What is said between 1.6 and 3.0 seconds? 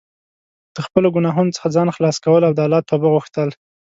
ځان خلاص کول او د الله